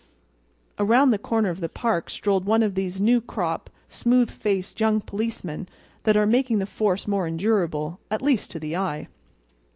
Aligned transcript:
Around 0.79 1.11
the 1.11 1.19
corner 1.19 1.51
of 1.51 1.59
the 1.59 1.69
park 1.69 2.09
strolled 2.09 2.43
one 2.43 2.63
of 2.63 2.73
those 2.73 2.99
new 2.99 3.21
crop, 3.21 3.69
smooth 3.87 4.31
faced 4.31 4.79
young 4.79 4.99
policemen 4.99 5.69
that 6.05 6.17
are 6.17 6.25
making 6.25 6.57
the 6.57 6.65
force 6.65 7.07
more 7.07 7.27
endurable—at 7.27 8.19
least 8.23 8.49
to 8.49 8.59
the 8.59 8.75
eye. 8.75 9.07